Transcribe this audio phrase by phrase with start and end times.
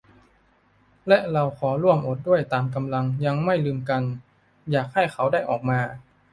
[1.07, 4.03] และเราขอร่วมอดด้วยตามกำลัง ยังไม่ลืมกัน
[4.71, 5.79] อยากให้เขาได้ออกมา